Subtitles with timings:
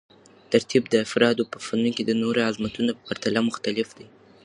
[0.51, 4.07] ترتیب د افرادو په فنون کې د نورو عظمتونو په پرتله مختلف دی.